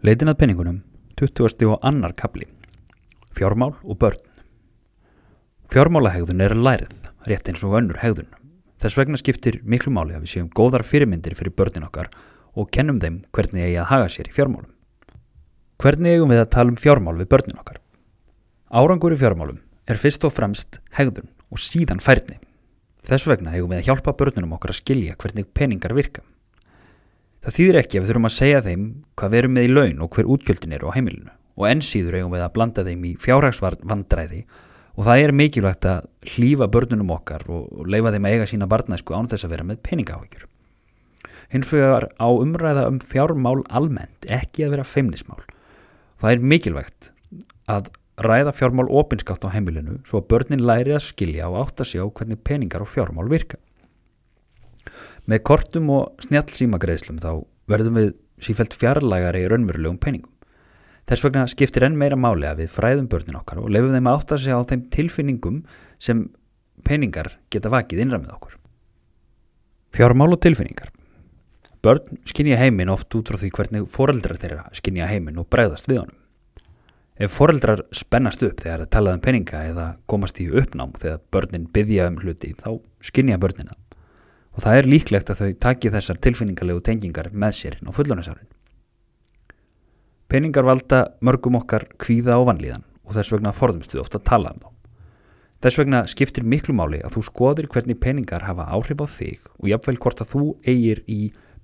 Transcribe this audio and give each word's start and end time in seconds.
Leitin 0.00 0.30
að 0.32 0.38
penningunum, 0.40 0.78
20. 1.20 1.66
og 1.68 1.82
annar 1.84 2.14
kapli. 2.16 2.46
Fjármál 3.36 3.74
og 3.84 3.98
börn. 4.00 4.16
Fjármálahegðun 5.68 6.40
er 6.40 6.54
lærið, 6.56 6.94
rétt 7.28 7.50
eins 7.52 7.60
og 7.66 7.76
önnur 7.76 8.00
hegðun. 8.00 8.30
Þess 8.80 8.96
vegna 8.96 9.20
skiptir 9.20 9.60
miklu 9.62 9.92
máli 9.92 10.16
að 10.16 10.24
við 10.24 10.32
séum 10.32 10.48
góðar 10.48 10.86
fyrirmyndir 10.88 11.36
fyrir 11.36 11.52
börnin 11.52 11.84
okkar 11.84 12.08
og 12.56 12.70
kennum 12.72 13.02
þeim 13.04 13.20
hvernig 13.36 13.66
eigi 13.68 13.78
að 13.82 13.90
haga 13.92 14.08
sér 14.08 14.32
í 14.32 14.34
fjármálum. 14.34 14.72
Hvernig 15.76 16.16
eigum 16.16 16.32
við 16.32 16.40
að 16.40 16.50
tala 16.56 16.72
um 16.72 16.80
fjármál 16.80 17.18
við 17.20 17.30
börnin 17.36 17.60
okkar? 17.60 17.78
Árangur 18.72 19.12
í 19.12 19.20
fjármálum 19.20 19.60
er 19.84 20.00
fyrst 20.00 20.24
og 20.24 20.32
fremst 20.32 20.80
hegðun 20.96 21.28
og 21.52 21.60
síðan 21.60 22.00
færni. 22.00 22.40
Þess 23.04 23.28
vegna 23.28 23.52
eigum 23.52 23.76
við 23.76 23.82
að 23.82 23.92
hjálpa 23.92 24.16
börnunum 24.16 24.56
okkar 24.56 24.72
að 24.72 24.80
skilja 24.80 25.20
hvernig 25.20 25.52
peningar 25.52 25.92
virka. 25.92 26.24
Það 27.42 27.54
þýðir 27.56 27.76
ekki 27.80 27.98
að 27.98 28.02
við 28.02 28.10
þurfum 28.10 28.28
að 28.28 28.34
segja 28.36 28.58
þeim 28.62 28.82
hvað 29.18 29.32
við 29.32 29.40
erum 29.40 29.56
með 29.56 29.64
í 29.64 29.70
laun 29.72 30.02
og 30.04 30.10
hver 30.14 30.28
útgjöldin 30.30 30.74
eru 30.76 30.90
á 30.90 30.94
heimilinu 30.94 31.32
og 31.58 31.64
enn 31.68 31.80
síður 31.82 32.18
eigum 32.20 32.34
við 32.36 32.44
að 32.44 32.52
blanda 32.54 32.84
þeim 32.86 33.06
í 33.08 33.10
fjárhagsvandræði 33.22 34.42
og 34.92 35.06
það 35.08 35.22
er 35.24 35.34
mikilvægt 35.36 35.88
að 35.88 36.06
hlýfa 36.34 36.68
börnunum 36.72 37.10
okkar 37.16 37.42
og 37.50 37.88
leifa 37.90 38.12
þeim 38.14 38.28
að 38.28 38.36
eiga 38.36 38.48
sína 38.50 38.68
barnæsku 38.70 39.16
án 39.16 39.30
þess 39.32 39.48
að 39.48 39.54
vera 39.56 39.66
með 39.66 39.80
peningahákjur. 39.88 40.46
Hins 41.52 41.72
vegar 41.72 42.06
á 42.16 42.28
umræða 42.30 42.86
um 42.88 43.00
fjármál 43.02 43.64
almennt 43.68 44.28
ekki 44.30 44.66
að 44.66 44.76
vera 44.76 44.86
feimnismál. 44.88 45.42
Það 46.22 46.36
er 46.36 46.46
mikilvægt 46.52 47.10
að 47.72 47.90
ræða 48.22 48.54
fjármál 48.54 48.86
opinskátt 48.86 49.44
á 49.48 49.52
heimilinu 49.52 49.98
svo 50.06 50.22
að 50.22 50.28
börnin 50.30 50.64
læri 50.68 50.94
að 50.94 51.08
skilja 51.08 51.50
og 51.50 51.58
átta 51.66 51.84
sig 51.88 52.00
á 52.00 52.06
hvernig 52.06 52.40
peningar 52.44 52.84
og 52.84 52.92
fjármál 52.92 53.28
virka. 53.32 53.58
Með 55.30 55.42
kortum 55.46 55.90
og 55.94 56.24
snjálfsímagreðslum 56.24 57.20
þá 57.22 57.30
verðum 57.70 57.98
við 58.00 58.08
sífælt 58.42 58.74
fjarlægari 58.74 59.44
í 59.44 59.50
raunverulegum 59.50 60.00
peningum. 60.02 60.32
Þess 61.06 61.26
vegna 61.26 61.44
skiptir 61.50 61.86
enn 61.86 61.98
meira 61.98 62.18
máli 62.18 62.46
að 62.46 62.62
við 62.62 62.72
fræðum 62.76 63.08
börnin 63.10 63.38
okkar 63.38 63.60
og 63.62 63.70
lefum 63.74 63.94
þeim 63.94 64.08
að 64.10 64.18
átta 64.18 64.38
sig 64.38 64.54
á 64.54 64.60
þeim 64.70 64.82
tilfinningum 64.94 65.60
sem 66.02 66.24
peningar 66.86 67.36
geta 67.54 67.70
vakið 67.70 68.02
innra 68.04 68.20
með 68.22 68.34
okkur. 68.36 68.56
Fjármál 69.94 70.32
og 70.34 70.40
tilfinningar. 70.42 70.90
Börn 71.82 72.18
skinja 72.30 72.58
heiminn 72.58 72.90
oft 72.94 73.14
út 73.18 73.30
frá 73.30 73.38
því 73.38 73.50
hvernig 73.54 73.86
foreldrar 73.90 74.38
þeirra 74.38 74.68
skinja 74.78 75.10
heiminn 75.10 75.40
og 75.42 75.48
bregðast 75.50 75.90
við 75.90 76.04
honum. 76.04 76.18
Ef 77.22 77.34
foreldrar 77.34 77.84
spennast 77.94 78.42
upp 78.46 78.62
þegar 78.62 78.84
það 78.84 78.92
talað 78.94 79.18
um 79.18 79.24
peninga 79.26 79.62
eða 79.70 79.86
komast 80.10 80.38
í 80.42 80.48
uppnám 80.50 80.94
þegar 80.98 81.22
börnin 81.34 81.68
byggja 81.74 82.08
um 82.10 82.18
hluti 82.22 82.54
þá 82.58 82.70
skinja 83.02 83.38
börnina 83.42 83.76
og 84.52 84.64
það 84.64 84.78
er 84.78 84.88
líklegt 84.88 85.30
að 85.32 85.42
þau 85.42 85.52
taki 85.66 85.92
þessar 85.92 86.20
tilfinningarlegu 86.24 86.82
tengingar 86.84 87.30
með 87.32 87.56
sér 87.58 87.78
á 87.80 87.90
fullónisárin. 87.94 88.50
Peningar 90.28 90.64
valda 90.64 91.02
mörgum 91.20 91.58
okkar 91.60 91.88
kvíða 92.00 92.36
á 92.36 92.40
vanlíðan 92.48 92.84
og 93.04 93.16
þess 93.16 93.34
vegna 93.34 93.52
forðumstu 93.56 94.00
ofta 94.00 94.20
að 94.20 94.28
tala 94.28 94.52
um 94.54 94.60
þá. 94.62 94.68
Þess 95.62 95.78
vegna 95.78 96.02
skiptir 96.10 96.46
miklu 96.48 96.74
máli 96.74 96.98
að 97.04 97.16
þú 97.16 97.24
skoðir 97.28 97.68
hvernig 97.70 98.00
peningar 98.02 98.42
hafa 98.48 98.66
áhrif 98.74 99.04
á 99.04 99.06
þig 99.06 99.44
og 99.60 99.68
jafnveil 99.70 99.98
hvort 100.02 100.22
að 100.24 100.32
þú 100.32 100.44
eigir 100.66 101.02
í 101.06 101.20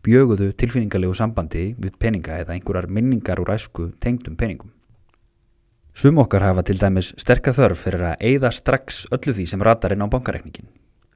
bjöguðu 0.07 0.53
tilfinningarlegu 0.55 1.17
sambandi 1.19 1.65
við 1.81 1.97
peninga 1.99 2.39
eða 2.45 2.55
einhverjar 2.55 2.87
minningar 2.87 3.43
úr 3.43 3.51
æsku 3.57 3.91
tengdum 3.99 4.37
peningum. 4.39 4.71
Sum 5.99 6.21
okkar 6.23 6.45
hafa 6.47 6.63
til 6.63 6.79
dæmis 6.79 7.11
sterkað 7.19 7.59
þörf 7.59 7.81
fyrir 7.89 8.05
að 8.13 8.21
eigða 8.29 8.53
strax 8.55 9.07
öllu 9.11 9.35
því 9.35 9.49
sem 9.51 9.65
ratar 9.67 9.97
inn 9.97 10.05
á 10.07 10.13
bankareikningin. 10.13 10.69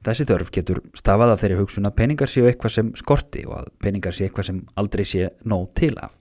Þessi 0.03 0.25
þörf 0.27 0.49
getur 0.51 0.81
stafað 0.97 1.31
af 1.33 1.41
þeirri 1.43 1.59
hugsun 1.61 1.87
að 1.87 1.95
peningar 2.01 2.27
séu 2.31 2.49
eitthvað 2.49 2.73
sem 2.75 2.89
skorti 2.99 3.45
og 3.47 3.55
að 3.61 3.69
peningar 3.85 4.15
séu 4.15 4.27
eitthvað 4.27 4.49
sem 4.49 4.59
aldrei 4.79 5.03
sé 5.07 5.29
nóg 5.47 5.69
til 5.79 5.93
af. 5.95 6.11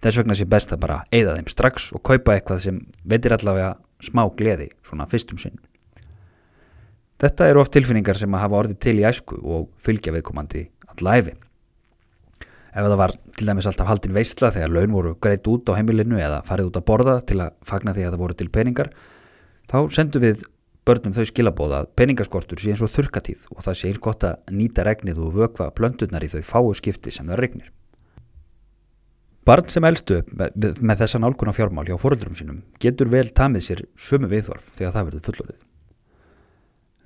Þess 0.00 0.20
vegna 0.20 0.36
sé 0.38 0.46
best 0.48 0.72
að 0.72 0.80
bara 0.86 1.02
eigða 1.12 1.34
þeim 1.36 1.50
strax 1.52 1.90
og 1.92 2.04
kaupa 2.08 2.36
eitthvað 2.36 2.62
sem 2.64 2.78
veitir 3.04 3.34
allavega 3.34 3.74
smá 4.00 4.22
gleði, 4.38 4.70
svona 4.86 5.08
fyrstum 5.10 5.40
sinn. 5.42 5.58
Þetta 7.18 7.50
eru 7.50 7.60
oft 7.64 7.74
tilfinningar 7.74 8.16
sem 8.16 8.34
að 8.34 8.44
hafa 8.44 8.60
orðið 8.62 8.80
til 8.84 8.96
í 9.00 9.06
æsku 9.08 9.40
og 9.42 9.68
fylgja 9.82 10.14
viðkomandi 10.14 10.68
allæfi. 10.94 11.34
Ef 12.68 12.84
það 12.84 12.98
var 13.00 13.14
til 13.34 13.48
dæmis 13.48 13.66
alltaf 13.66 13.88
haldin 13.90 14.14
veistla 14.14 14.52
þegar 14.54 14.70
laun 14.70 14.94
voru 14.94 15.16
greitt 15.20 15.48
út 15.50 15.68
á 15.68 15.76
heimilinu 15.76 16.20
eða 16.22 16.44
farið 16.46 16.70
út 16.70 16.78
að 16.78 16.86
borða 16.86 17.16
til 17.26 17.40
að 17.42 17.56
fagna 17.66 17.94
því 17.96 18.06
að 18.06 18.14
það 18.14 18.22
voru 18.22 18.36
til 18.38 18.48
peningar, 18.54 18.92
þá 19.66 19.78
sendu 19.96 20.22
við 20.22 20.44
börnum 20.88 21.14
þau 21.16 21.26
skilabóða 21.28 21.82
að 21.82 21.90
peningaskortur 22.00 22.60
sé 22.60 22.72
eins 22.72 22.82
og 22.84 22.92
þurkatíð 22.94 23.46
og 23.54 23.64
það 23.66 23.78
sé 23.80 23.90
eins 23.90 24.00
gott 24.02 24.24
að 24.24 24.54
nýta 24.56 24.86
regnið 24.88 25.20
og 25.22 25.36
vökva 25.36 25.68
blöndurnar 25.76 26.24
í 26.24 26.30
þau 26.32 26.40
fáu 26.48 26.72
skipti 26.78 27.12
sem 27.14 27.28
það 27.28 27.42
regnir. 27.44 27.70
Barn 29.48 29.68
sem 29.72 29.84
elstu 29.88 30.18
upp 30.20 30.32
með, 30.36 30.80
með 30.84 31.00
þessa 31.04 31.20
nálguna 31.22 31.54
fjármál 31.56 31.86
hjá 31.88 31.96
fóröldurum 32.00 32.36
sínum 32.36 32.60
getur 32.82 33.08
vel 33.12 33.30
tamið 33.32 33.64
sér 33.64 33.82
sömu 33.96 34.28
viðþorf 34.28 34.66
þegar 34.76 34.94
það 34.96 35.06
verður 35.08 35.26
fullorðið. 35.28 35.60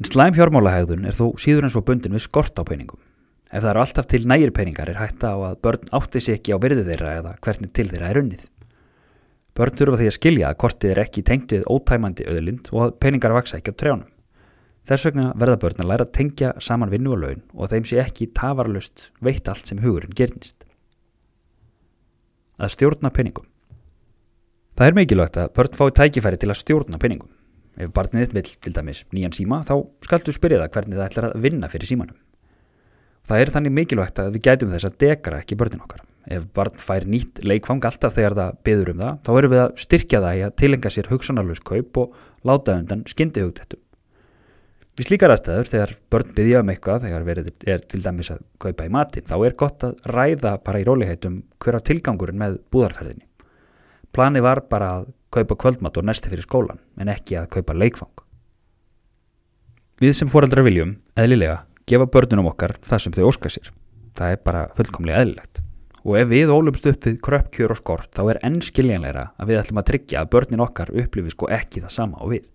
En 0.03 0.09
slæm 0.09 0.35
fjármálahægðun 0.35 1.07
er 1.07 1.15
þó 1.15 1.27
síður 1.39 1.69
eins 1.69 1.79
og 1.79 1.87
bundin 1.87 2.17
við 2.17 2.25
skort 2.25 2.59
á 2.59 2.67
peningum. 2.67 2.99
Ef 3.53 3.63
það 3.63 3.71
eru 3.75 3.83
alltaf 3.85 4.09
til 4.11 4.23
nægir 4.27 4.51
peningar 4.57 4.91
er 4.91 4.99
hætta 4.99 5.37
á 5.37 5.39
að 5.53 5.61
börn 5.63 5.95
átti 5.95 6.23
sér 6.25 6.41
ekki 6.41 6.57
á 6.57 6.59
virði 6.65 6.87
þeirra 6.89 7.15
eða 7.21 7.37
hvernig 7.45 7.73
til 7.77 7.87
þeirra 7.93 8.11
er 8.11 8.21
unnið. 8.25 8.45
Börn 9.53 9.77
þurfa 9.77 9.99
því 10.01 10.09
að 10.09 10.17
skilja 10.17 10.49
að 10.49 10.59
kortið 10.63 10.95
er 10.95 11.01
ekki 11.03 11.23
tengt 11.29 11.53
við 11.53 11.67
ótæmandi 11.69 12.25
öðlind 12.33 12.71
og 12.73 12.85
að 12.87 12.93
peningar 13.05 13.35
vaksa 13.37 13.59
ekki 13.59 13.75
á 13.77 13.81
trjánum. 13.83 14.09
Þess 14.89 15.07
vegna 15.07 15.27
verða 15.39 15.59
börn 15.63 15.83
að 15.85 15.91
læra 15.91 16.07
að 16.07 16.15
tengja 16.17 16.53
saman 16.59 16.91
vinnu 16.91 17.13
og 17.13 17.21
laun 17.23 17.43
og 17.53 17.69
þeim 17.71 17.85
sé 17.87 18.01
ekki 18.03 18.31
tafarlust 18.35 19.11
veitt 19.23 19.51
allt 19.53 19.69
sem 19.69 19.83
hugurinn 19.83 20.17
gernist. 20.17 20.65
Að 22.57 22.73
stjórna 22.75 23.13
peningum 23.13 23.47
Það 24.73 24.89
er 24.89 24.97
mikilvægt 24.97 25.37
að 25.37 25.51
börn 25.59 25.77
fái 25.77 25.91
tækifæri 25.99 26.39
til 26.41 26.49
að 26.49 26.59
stjórna 26.63 26.99
peningum. 26.99 27.29
Ef 27.77 27.93
barnið 27.93 28.33
vil 28.33 28.47
til 28.49 28.73
dæmis 28.73 29.03
nýjan 29.13 29.37
síma 29.37 29.61
þá 29.69 29.75
skaldu 30.07 30.33
spyrja 30.33 30.63
það 30.63 30.73
hvernig 30.77 30.99
það 30.99 31.11
ætlar 31.11 31.27
að 31.29 31.45
vinna 31.45 31.71
fyrir 31.73 31.93
símanum. 31.93 32.17
Það 33.29 33.45
er 33.45 33.53
þannig 33.55 33.77
mikilvægt 33.77 34.23
að 34.25 34.33
við 34.33 34.45
gætum 34.49 34.73
þess 34.73 34.89
að 34.89 34.99
dekara 35.05 35.43
ekki 35.45 35.61
börnin 35.61 35.85
okkar 35.85 36.03
ef 36.33 36.49
barn 36.57 36.81
fær 36.81 37.07
nýtt 37.09 37.43
leikfang 37.45 37.85
alltaf 37.85 38.17
þegar 38.17 38.37
það 38.39 38.59
byður 38.67 38.91
um 38.93 39.01
það, 39.05 39.17
þá 39.27 39.31
erum 39.39 39.53
við 39.53 39.63
að 39.63 39.73
styrkja 39.85 40.21
það 40.25 40.37
í 40.39 40.43
að 40.47 40.55
tilenga 40.63 40.93
sér 40.93 41.09
hugsanarlaus 41.13 41.63
kaup 41.69 42.01
og 42.03 42.21
láta 42.49 42.77
undan 42.81 43.05
skyndi 43.11 43.45
hugtættum. 43.45 43.81
Við 44.93 45.09
slíkar 45.09 45.33
aðstæður 45.33 45.69
þegar 45.71 45.93
börn 46.13 46.33
byðja 46.37 46.61
um 46.61 46.71
eitthvað, 46.73 47.05
þegar 47.07 47.23
verið 47.25 47.47
er 47.73 47.85
til 47.89 48.01
dæmis 48.05 48.29
að 48.35 48.43
kaupa 48.61 48.85
í 48.85 48.93
matin, 48.93 49.25
þá 49.25 49.37
er 49.39 49.57
gott 49.63 49.87
að 49.89 50.11
ræða 50.13 50.53
bara 50.67 50.83
í 50.83 50.85
róliheitum 50.85 51.39
hver 51.65 51.79
af 51.79 51.87
tilgangurinn 51.89 52.43
með 52.43 52.59
búðarferðinni. 52.75 53.25
Plani 54.13 54.45
var 54.45 54.61
bara 54.69 54.91
að 54.99 55.09
kaupa 55.33 55.57
kvöldmat 55.65 55.97
og 55.97 56.05
næsti 56.05 56.29
fyrir 56.29 56.45
skólan, 56.45 56.83
en 57.01 57.09
ekki 57.09 57.41
að 57.41 57.49
kaupa 57.57 57.79
leikfang. 57.79 58.13
Við 60.03 60.17
sem 60.19 60.29
foreldrar 60.29 60.67
viljum, 60.67 60.99
eðlilega, 61.17 61.63
gefa 61.89 62.11
börnunum 62.13 62.53
okkar 62.53 62.77
það 62.85 63.07
sem 63.07 63.17
þau 63.17 63.25
óska 63.31 63.49
sér. 63.55 63.73
Það 64.13 64.37
er 64.37 64.43
bara 64.45 64.69
fullkomlega 64.77 65.25
eðlilegt 65.25 65.65
og 66.03 66.19
ef 66.19 66.31
við 66.31 66.53
ólumst 66.53 66.87
upp 66.91 67.07
við 67.07 67.19
kröppkjör 67.23 67.75
og 67.75 67.81
skort 67.81 68.11
þá 68.17 68.23
er 68.35 68.41
enn 68.49 68.61
skiljanleira 68.65 69.29
að 69.39 69.53
við 69.53 69.61
ætlum 69.63 69.83
að 69.83 69.89
tryggja 69.91 70.23
að 70.23 70.33
börnin 70.35 70.65
okkar 70.65 70.95
upplifi 71.03 71.35
sko 71.35 71.51
ekki 71.55 71.85
það 71.85 71.97
sama 71.97 72.23
og 72.23 72.35
við. 72.35 72.49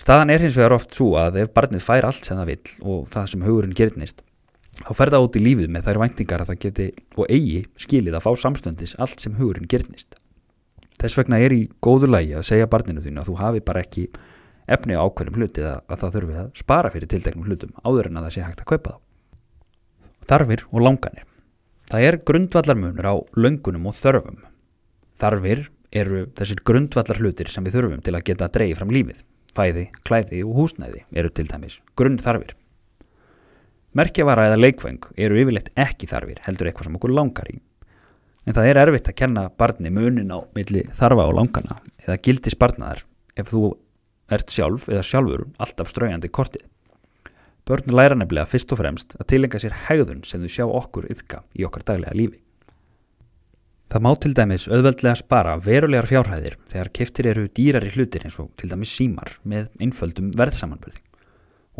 Staðan 0.00 0.32
er 0.34 0.42
hins 0.42 0.56
vegar 0.58 0.74
oft 0.76 0.94
svo 0.96 1.14
að 1.20 1.42
ef 1.44 1.52
barnið 1.54 1.84
fær 1.84 2.08
allt 2.08 2.26
sem 2.26 2.38
það 2.38 2.50
vil 2.52 2.62
og 2.82 3.10
það 3.12 3.28
sem 3.30 3.44
hugurinn 3.46 3.76
gerðnist 3.78 4.24
þá 4.82 4.92
fer 4.98 5.12
það 5.14 5.26
út 5.26 5.38
í 5.38 5.42
lífið 5.42 5.72
með 5.72 5.88
þær 5.88 6.00
væntingar 6.02 6.42
að 6.42 6.50
það 6.50 6.60
geti 6.64 6.86
og 7.14 7.30
eigi 7.30 7.60
skilið 7.84 8.18
að 8.18 8.24
fá 8.24 8.30
samstöndis 8.42 8.94
allt 8.98 9.22
sem 9.22 9.36
hugurinn 9.38 9.68
gerðnist. 9.70 10.16
Þess 10.98 11.18
vegna 11.18 11.40
er 11.42 11.54
í 11.54 11.60
góðu 11.84 12.08
lægi 12.10 12.34
að 12.38 12.46
segja 12.48 12.70
barninu 12.70 13.02
þínu 13.04 13.22
að 13.22 13.30
þú 13.30 13.36
hafi 13.40 13.62
bara 13.66 13.84
ekki 13.84 14.06
efni 14.74 14.96
á 14.96 15.04
ákveðum 15.04 15.38
hluti 15.38 15.64
að, 15.66 15.82
að 15.90 16.02
það 16.02 16.16
þurfi 16.16 16.38
að 16.40 16.50
spara 16.58 16.92
fyrir 16.94 17.10
tilteknum 17.12 17.48
hlutum 17.48 17.74
áður 17.84 18.10
en 18.10 18.18
að 18.18 18.26
það 18.26 18.36
sé 18.36 18.46
hægt 18.46 18.64
að 18.64 18.70
kaupa 18.72 18.94
þá. 18.94 18.98
Þarfir 20.30 20.66
og 20.70 20.86
langanir. 20.86 21.33
Það 21.90 22.06
er 22.08 22.18
grundvallarmunur 22.24 23.06
á 23.06 23.14
löngunum 23.36 23.88
og 23.90 23.96
þörfum. 23.98 24.38
Þarfir 25.20 25.66
eru 25.94 26.24
þessir 26.34 26.62
grundvallar 26.66 27.20
hlutir 27.20 27.50
sem 27.52 27.64
við 27.66 27.78
þurfum 27.78 28.02
til 28.04 28.14
að 28.16 28.24
geta 28.30 28.48
að 28.48 28.54
dreyja 28.56 28.78
fram 28.78 28.94
lífið. 28.94 29.20
Fæði, 29.54 29.84
klæði 30.02 30.40
og 30.42 30.56
húsnæði 30.58 31.04
eru 31.14 31.30
til 31.30 31.46
dæmis 31.46 31.78
grunnþarfir. 31.98 32.56
Merkjavara 33.94 34.48
eða 34.48 34.58
leikvæng 34.58 35.04
eru 35.14 35.38
yfirleitt 35.38 35.70
ekki 35.78 36.08
þarfir, 36.10 36.40
heldur 36.42 36.66
eitthvað 36.66 36.88
sem 36.88 36.96
okkur 36.98 37.14
langar 37.14 37.50
í. 37.52 37.60
En 38.44 38.56
það 38.56 38.70
er 38.72 38.80
erfitt 38.82 39.10
að 39.12 39.18
kenna 39.20 39.44
barni 39.60 39.92
munin 39.94 40.34
á 40.34 40.42
milli 40.56 40.82
þarfa 40.98 41.28
og 41.28 41.36
langana 41.38 41.78
eða 42.02 42.18
gildis 42.26 42.58
barnaðar 42.58 43.04
ef 43.38 43.52
þú 43.52 43.68
ert 44.34 44.50
sjálf 44.50 44.88
eða 44.90 45.04
sjálfur 45.06 45.46
alltaf 45.62 45.92
ströyjandi 45.92 46.32
kortið. 46.32 46.64
Börn 47.64 47.94
læra 47.96 48.16
nefnilega 48.18 48.44
fyrst 48.44 48.72
og 48.74 48.80
fremst 48.82 49.14
að 49.16 49.28
tilenga 49.32 49.58
sér 49.62 49.76
hegðun 49.86 50.20
sem 50.28 50.42
þau 50.44 50.50
sjá 50.52 50.64
okkur 50.68 51.06
yfka 51.14 51.38
í 51.56 51.64
okkar 51.64 51.86
daglega 51.88 52.12
lífi. 52.18 52.42
Það 53.88 54.04
má 54.04 54.10
til 54.20 54.32
dæmis 54.36 54.66
auðveldlega 54.68 55.16
spara 55.16 55.54
verulegar 55.64 56.08
fjárhæðir 56.10 56.58
þegar 56.68 56.90
keftir 56.98 57.28
eru 57.30 57.46
dýrar 57.56 57.86
í 57.88 57.92
hlutir 57.94 58.26
eins 58.26 58.36
og 58.42 58.50
til 58.60 58.68
dæmis 58.68 58.92
símar 58.92 59.32
með 59.48 59.70
einföldum 59.80 60.28
verðsamanbörði. 60.36 61.00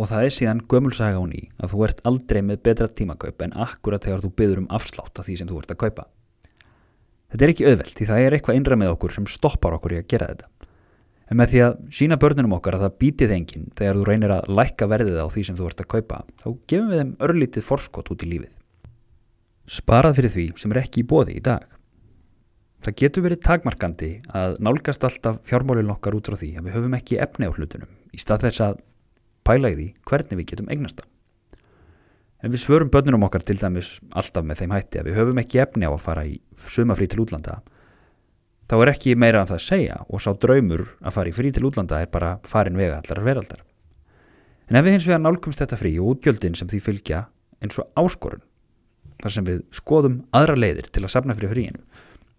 Og 0.01 0.09
það 0.09 0.29
er 0.29 0.35
síðan 0.39 0.65
gömulsaga 0.73 1.21
á 1.21 1.25
ný 1.29 1.43
að 1.61 1.75
þú 1.75 1.85
ert 1.89 2.01
aldrei 2.09 2.41
með 2.41 2.63
betra 2.65 2.89
tímakaup 2.89 3.45
en 3.45 3.57
akkurat 3.67 4.09
þegar 4.09 4.25
þú 4.25 4.31
byður 4.41 4.63
um 4.63 4.71
afslátt 4.79 5.21
af 5.21 5.29
því 5.29 5.37
sem 5.41 5.51
þú 5.53 5.61
ert 5.61 5.75
að 5.77 5.81
kaupa. 5.85 6.09
Þetta 7.35 7.45
er 7.45 7.53
ekki 7.53 7.69
auðvelt 7.69 7.99
því 7.99 8.09
það 8.09 8.25
er 8.25 8.39
eitthvað 8.39 8.63
innra 8.63 8.81
með 8.81 8.95
okkur 8.95 9.19
sem 9.19 9.29
stoppar 9.29 9.77
okkur 9.77 9.99
í 9.99 10.01
að 10.01 10.11
gera 10.15 10.33
þetta. 10.33 10.54
En 11.31 11.39
með 11.41 11.55
því 11.55 11.61
að 11.65 11.77
sína 11.97 12.19
börnunum 12.21 12.57
okkar 12.59 12.77
að 12.77 12.85
það 12.85 12.97
býtið 13.01 13.31
enginn 13.39 13.69
þegar 13.79 13.99
þú 13.99 14.09
reynir 14.09 14.35
að 14.35 14.51
lækka 14.59 14.89
verðið 14.93 15.21
á 15.25 15.27
því 15.33 15.45
sem 15.49 15.57
þú 15.57 15.69
ert 15.71 15.81
að 15.81 15.91
kaupa, 15.95 16.19
þá 16.43 16.49
gefum 16.69 16.91
við 16.91 17.01
þeim 17.01 17.15
örlítið 17.29 17.65
forskot 17.65 18.11
út 18.13 18.25
í 18.25 18.29
lífið. 18.29 18.53
Sparað 19.65 20.19
fyrir 20.19 20.35
því 20.35 20.45
sem 20.61 20.75
er 20.75 20.81
ekki 20.83 21.01
í 21.01 21.07
bóði 21.09 21.39
í 21.39 21.45
dag. 21.45 21.65
Það 22.85 22.99
getur 23.01 23.25
verið 23.25 23.41
takmarkandi 23.47 24.11
að 24.37 24.59
nálgast 24.61 25.07
alltaf 25.09 25.41
fjármálinn 25.49 25.93
okkar 25.95 26.19
út 26.19 26.29
frá 26.29 26.37
því 26.37 26.51
að 26.59 26.67
við 26.67 26.77
höfum 26.77 26.97
ekki 26.99 27.21
efni 27.25 27.49
á 27.49 27.57
hlutunum 27.57 27.95
í 28.13 28.21
stað 28.21 28.45
þess 28.45 28.65
að 28.67 28.83
pæla 29.49 29.71
í 29.73 29.79
því 29.79 29.87
hvernig 30.11 30.41
við 30.41 30.51
getum 30.53 30.69
eignast 30.69 31.01
það. 31.01 31.09
En 32.45 32.53
við 32.53 32.61
svörum 32.61 32.91
börnunum 32.93 33.25
okkar 33.25 33.41
til 33.41 33.57
dæmis 33.57 33.95
alltaf 34.13 34.45
með 34.45 34.61
þeim 34.61 34.77
hætti 34.77 35.01
að 35.01 35.09
við 35.09 35.17
höfum 35.17 35.41
ekki 35.41 35.63
efni 35.65 35.89
á 35.89 35.93
að 35.97 36.03
fara 36.05 36.27
í 36.29 36.35
sumafrí 36.61 37.09
til 37.09 37.23
útlanda 37.25 37.63
þá 38.71 38.75
er 38.81 38.93
ekki 38.95 39.15
meira 39.19 39.43
af 39.43 39.51
það 39.51 39.59
að 39.59 39.67
segja 39.67 40.01
og 40.09 40.23
sá 40.25 40.31
draumur 40.41 40.87
að 41.03 41.17
fara 41.17 41.31
í 41.31 41.37
frí 41.37 41.53
til 41.53 41.67
útlanda 41.69 42.01
er 42.01 42.11
bara 42.13 42.39
farin 42.49 42.79
vega 42.79 43.01
allar 43.01 43.23
veraldar. 43.27 43.61
En 44.71 44.79
ef 44.81 44.87
við 44.87 44.97
hins 44.97 45.09
vegar 45.09 45.21
nálgumst 45.21 45.61
þetta 45.61 45.79
frí 45.81 45.93
og 46.01 46.15
útgjöldin 46.15 46.57
sem 46.57 46.71
því 46.71 46.81
fylgja 46.87 47.27
eins 47.65 47.79
og 47.81 47.91
áskorun, 48.01 48.45
þar 49.21 49.35
sem 49.37 49.49
við 49.49 49.61
skoðum 49.77 50.23
aðra 50.37 50.57
leiðir 50.57 50.89
til 50.93 51.05
að 51.05 51.13
safna 51.13 51.37
fyrir 51.37 51.53
fríinu, 51.53 51.83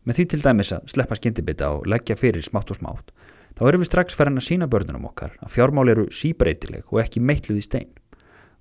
með 0.05 0.19
því 0.19 0.25
til 0.31 0.41
dæmis 0.41 0.73
að 0.73 0.89
sleppa 0.93 1.17
skyndibita 1.19 1.69
og 1.77 1.85
leggja 1.89 2.17
fyrir 2.17 2.45
smátt 2.45 2.73
og 2.73 2.79
smátt, 2.79 3.13
þá 3.57 3.61
erum 3.69 3.85
við 3.85 3.91
strax 3.91 4.17
farin 4.17 4.41
að 4.41 4.47
sína 4.49 4.69
börnunum 4.69 5.05
okkar 5.09 5.37
að 5.41 5.53
fjármál 5.53 5.91
eru 5.93 6.07
síbreytileg 6.13 6.89
og 6.91 7.01
ekki 7.05 7.21
meitluð 7.21 7.61
í 7.61 7.65
stein 7.65 7.93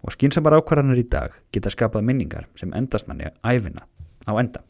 og 0.04 0.12
skynsamar 0.12 0.58
ákvarðanar 0.60 1.00
í 1.00 1.06
dag 1.08 1.34
geta 1.52 1.72
skapað 1.72 2.04
minningar 2.04 2.46
sem 2.60 2.72
endast 2.76 3.08
manni 3.08 3.32
æfina 3.40 3.88
á 4.28 4.32
enda. 4.36 4.60